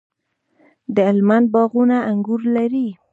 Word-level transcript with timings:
د 0.95 0.95
هلمند 1.09 1.45
باغونه 1.53 1.97
انګور 2.11 2.41
لري. 2.55 2.87